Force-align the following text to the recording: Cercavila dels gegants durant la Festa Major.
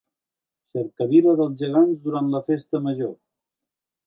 Cercavila 0.77 1.35
dels 1.41 1.53
gegants 1.59 2.01
durant 2.07 2.33
la 2.37 2.43
Festa 2.51 2.83
Major. 2.89 3.15